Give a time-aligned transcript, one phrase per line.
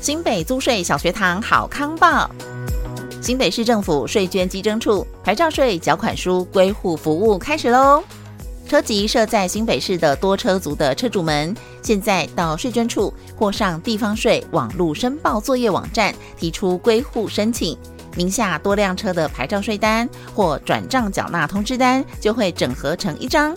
[0.00, 2.30] 新北租税小学堂好康报，
[3.20, 8.02] 新北市政府税捐稽征处牌照税缴款书归户服务开始喽！
[8.66, 17.76] 车籍设在新北市的多车族的车主们，现在到税捐处或上地方税网络申报作业网站提出归户申请，
[18.16, 23.54] 名下多辆车的牌照税单或转账缴纳通知单就会整合成一张，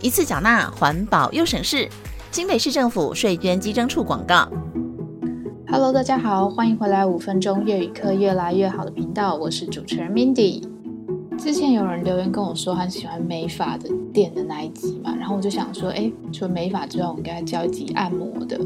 [0.00, 1.86] 一次缴纳，环保又省事。
[2.30, 4.48] 新北市政府税捐稽征处广告。
[5.72, 10.62] Hello，大家好，欢迎回来五分钟粤语课越来越好的频道，我是主持人 Mindy。
[11.38, 18.60] 之前有人留言跟我说很喜欢美发的店的那一集嘛，然后我就想说，哎，除了美发之外，我应该教一集按摩的，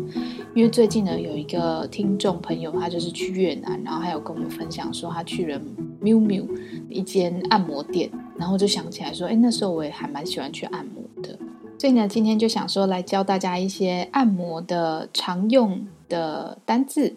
[0.52, 5.60] 因为最近呢有一个听众朋友，他就是去越南，然后还有跟我们分享说他去了
[6.02, 6.44] Miu Miu
[6.90, 11.38] 一间按摩店，然后我就想起来说，哎，那时候我也还蛮喜欢去按摩的，
[11.78, 17.16] 所以呢，今天就想说来教大家一些按摩的常用的单字，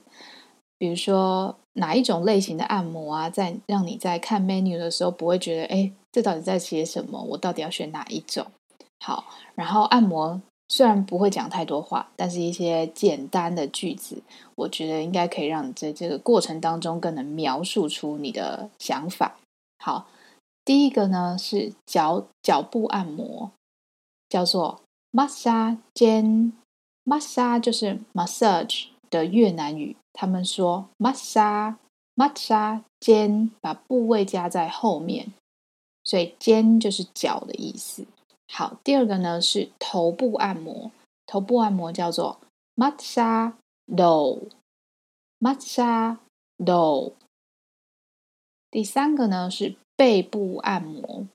[0.78, 7.22] 比如说哪一种类型的按摩啊，在让你在看 menu 的时候不会觉得，哎，这到底在写什么？
[7.22, 8.46] 我到底要选哪一种？
[9.00, 14.22] 好，然后按摩虽然不会讲太多话，但是一些简单的句子，
[14.56, 19.38] 我觉得应该可以让你在这个过程当中更能描述出你的想法。
[19.84, 20.08] 好，
[20.66, 23.52] 第一个呢是脚脚部按摩，
[24.28, 26.52] 叫做 massage。
[27.06, 31.76] masa 就是 massage 的越南语他们说 masa
[32.16, 35.34] masa 肩把部位加在后面
[36.04, 38.06] 所以肩就是脚的意思。
[38.52, 40.92] 好第二个呢是头部按摩
[41.26, 42.40] 头部按摩叫做
[42.76, 43.54] masa
[43.86, 44.50] do
[45.40, 46.18] masa
[46.58, 47.14] do
[48.72, 51.28] 第三个呢是背部按摩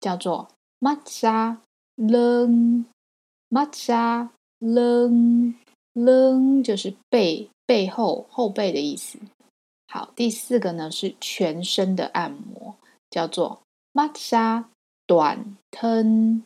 [0.00, 0.48] 叫做
[0.80, 1.58] masa
[1.96, 2.84] lu
[3.50, 5.54] masa massage lưng
[5.94, 9.18] lưng 就是背背后后背的意思。
[9.88, 12.74] 好，第四个呢是全身的按摩，
[13.08, 14.64] 叫做 massage
[15.06, 16.42] toàn thân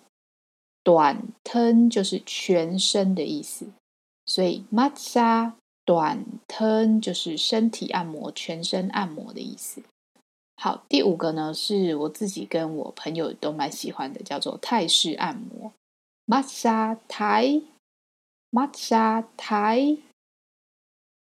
[0.84, 3.66] toàn thân 就是全身的意思，
[4.26, 5.52] 所以 massage
[5.84, 9.82] toàn thân 就是身体按摩、全身按摩的意思。
[10.56, 15.72] 好，第五个呢是我自己跟我朋友都蛮喜欢的，叫做泰式按摩
[16.26, 17.62] massage Thai。
[18.50, 19.96] 玛莎泰，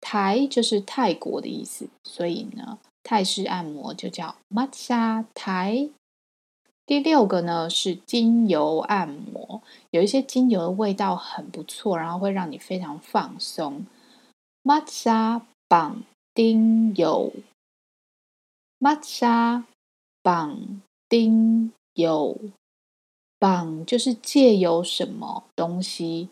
[0.01, 5.89] 泰就是泰国的意思，所以呢，泰式按摩就叫玛莎泰。
[6.85, 13.85] 第六个呢是精油按摩，有一些精油的味道很不错，然后会让你非常放松。
[14.63, 16.03] 玛莎绑
[16.33, 17.31] 丁油，
[18.79, 19.65] 玛莎
[20.21, 22.37] 绑丁油，
[23.39, 26.27] 绑就是借由什么东西。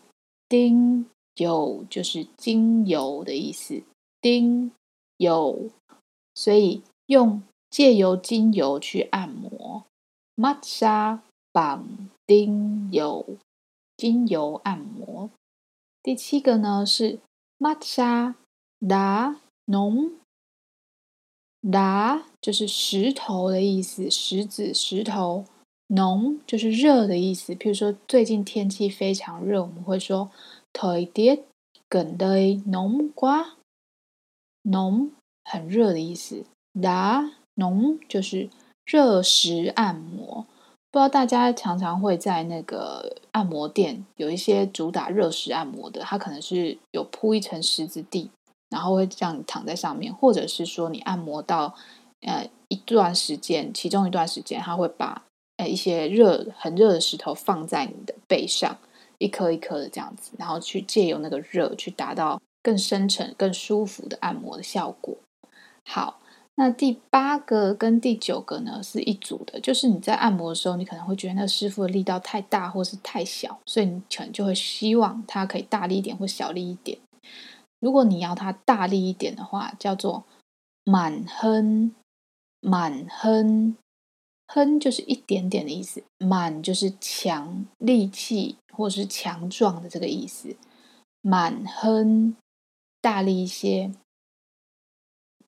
[0.52, 3.82] 丁油就是精油的意思，
[4.20, 4.70] 丁
[5.16, 5.70] 油，
[6.34, 9.86] 所以用借由精油去按摩
[10.36, 13.38] ，mat 沙绑精油，
[13.96, 15.30] 精油按摩。
[16.02, 17.20] 第七个呢是
[17.58, 18.34] massage
[18.78, 20.20] đá nóng，đá
[22.42, 25.46] 就是石头的意思，石子石头。
[25.94, 30.30] 浓就是热的意思，譬如说最近天气非常热，我们会说
[30.72, 31.40] thời tiết
[31.90, 33.56] gần đây nóng quá，
[34.62, 35.10] 浓
[35.44, 36.44] 很热的意思。
[36.72, 38.48] đá nóng 就是
[38.86, 40.46] 热石按摩，
[40.90, 48.30] 不知道大家常常会在那个按摩店有一些主打热石按摩的，它可能是有铺一层石子地，
[48.70, 51.74] 然后会让你躺在上面，或者是说你按摩到
[52.22, 55.24] 呃一段时间，其中一段时间它会把。
[55.66, 58.78] 一些热很热的石头放在你的背上，
[59.18, 65.16] 一颗一颗的这样子，然后去借由那个热去达到更深沉、更舒服的按摩的效果。
[65.84, 66.20] 好，
[66.54, 76.98] 那第八个跟第九个呢是一组的，就是你在按摩的时候，你可能会觉得那个师傅的力道太大或是太小，所以你可能就会希望他可以大力一点或小力一点。
[77.80, 80.24] 如果你要他大力一点的话，叫做
[80.84, 81.92] 满亨
[82.60, 83.76] 满亨。
[84.48, 90.56] 哼就是一点点的意思，满就是强力气或是强壮的这个意思。
[91.20, 92.36] 满哼
[93.00, 93.92] 大力一些，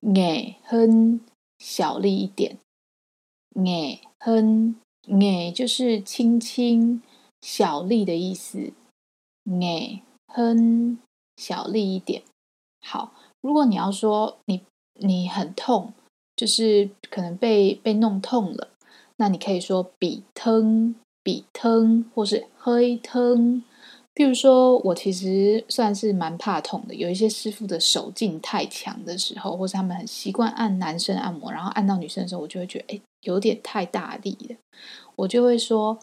[0.01, 1.19] 哎哼
[1.59, 2.57] 小力一点，
[3.55, 7.01] 哎哼哎就是轻轻
[7.41, 8.73] 小力的意思，
[9.61, 10.97] 哎哼
[11.37, 12.23] 小力一点。
[12.81, 14.63] 好，如果你要说你
[14.93, 15.93] 你很痛，
[16.35, 18.69] 就是可能被被弄痛了。
[19.17, 23.63] 那你可以说比疼、比疼，或是 hơi 疼、
[24.13, 26.95] 譬如说，我其实算是蛮怕痛的。
[26.95, 34.55] 有一些师傅的手劲太强的时候，或是他们很习惯按男生按摩，然后按到女生的时候，我就会觉得，哎，有点太大力了。
[35.15, 35.99] 我就会说，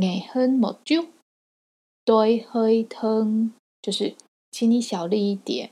[0.00, 1.06] 爱很莫就，
[2.04, 4.14] 对 hơi 疼，就是
[4.50, 5.70] 请你小力一点。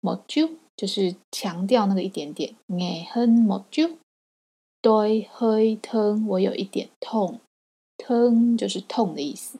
[0.00, 3.90] 莫就就是强调那个一点点，爱很莫就，
[4.84, 7.40] 对嘿疼，我有一点痛，
[7.96, 9.58] 疼就是痛的意思。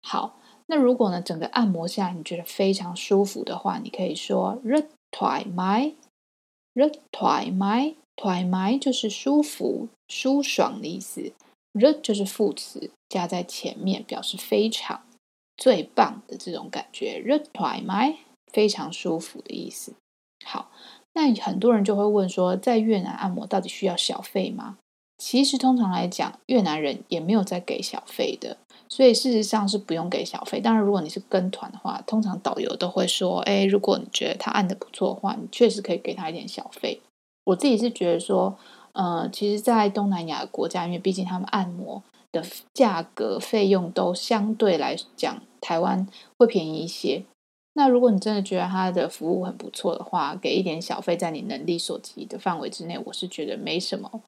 [0.00, 0.40] 好。
[0.66, 11.34] 那如果呢，整个按摩下你觉得非常舒服的话，你可以说 rất thoải mái，rất thoải mái，thoải mái 就是舒服、舒爽的意思
[11.74, 15.02] ，rất 就是副词加在前面，表示非常、
[15.58, 18.16] 最棒的这种感觉，rất thoải mái
[18.50, 19.92] 非常舒服的意思。
[20.46, 20.70] 好，
[21.14, 24.76] 那很多人就会问说，在越南按摩到底需要小费吗？
[25.16, 28.56] 其实通常来讲，越南人也没有在给小费的。
[28.88, 30.60] 所以事实上是不用给小费。
[30.60, 37.00] 当然，如果你是跟团的话，通常导游都会说：“哎，如果你觉得他按得不错的话，你确实可以给他一点小费。”
[37.46, 38.56] 我自己是觉得说，
[38.92, 42.02] 呃，其实，在东南亚国家，因为毕竟他们按摩
[42.32, 46.06] 的价格费用都相对来讲，台湾
[46.38, 47.24] 会便宜一些。
[47.74, 54.22] 那如果你真的觉得他的服务很不错的话，给一点小费，在你能力所及的范围之内，我是觉得没什么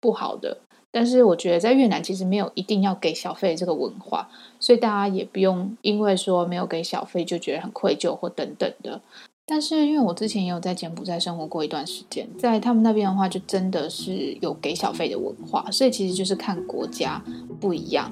[0.00, 0.58] 不好的。
[0.90, 4.28] 但是我觉得在越南其实没有一定要给小费这个文化，
[4.60, 9.00] 所以大家也不用因为说没有给小费就觉得很愧疚或等等的。
[9.44, 17.22] 但是因为我之前也有在柬埔寨生活过一段时间，在他们那边的话就真的是有给小费的文化，所以其实就是看国家
[17.60, 18.10] 不一样。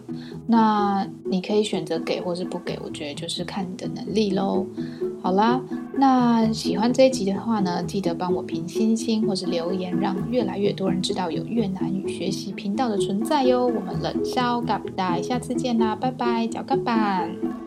[0.48, 4.66] 那你可以选择给或是不给，我觉得就是看你的能力喽。
[5.22, 5.60] 好啦，
[5.94, 13.66] 那喜欢这一集的话呢，记得帮我评星星或是留言，让越来越多人知道有越南语学习频道的存在哟。
[13.66, 17.59] 我们冷笑咖不带，下次见啦，拜拜，脚个板。